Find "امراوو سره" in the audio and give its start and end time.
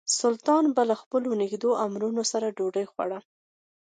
1.85-2.47